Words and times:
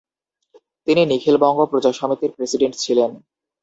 তিনি 0.87 1.01
নিখিল 1.05 1.35
বঙ্গ 1.43 1.59
প্রজা 1.71 1.91
সমিতির 1.99 2.35
প্রেসিডেন্ট 2.37 2.75
ছিলেন। 2.77 3.11